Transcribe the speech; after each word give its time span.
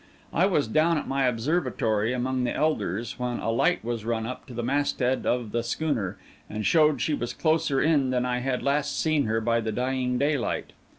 I 0.33 0.47
was 0.47 0.67
down 0.67 0.97
at 0.97 1.07
my 1.07 1.25
observatory 1.27 2.11
among 2.11 2.43
the 2.43 2.55
elders, 2.55 3.19
when 3.19 3.37
a 3.37 3.51
light 3.51 3.85
was 3.85 4.03
run 4.03 4.25
up 4.25 4.47
to 4.47 4.53
the 4.55 4.63
masthead 4.63 5.27
of 5.27 5.51
the 5.51 5.61
schooner, 5.61 6.17
and 6.49 6.65
showed 6.65 6.99
she 7.03 7.13
was 7.13 7.33
closer 7.35 7.79
in 7.79 8.09
than 8.09 8.23
when 8.23 8.31
I 8.31 8.39
had 8.39 8.63
last 8.63 8.99
seen 8.99 9.25
her 9.25 9.39
by 9.39 9.59
the 9.61 9.71
dying 9.71 10.17
daylight. 10.17 10.73